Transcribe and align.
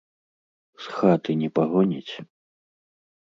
З 0.85 0.95
хаты 0.99 1.31
не 1.43 1.49
пагоніць? 1.59 2.13